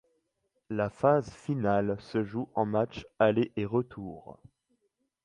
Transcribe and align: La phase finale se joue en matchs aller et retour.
La 0.71 0.89
phase 0.89 1.29
finale 1.29 1.95
se 1.99 2.23
joue 2.23 2.49
en 2.55 2.65
matchs 2.65 3.05
aller 3.19 3.51
et 3.55 3.65
retour. 3.65 4.39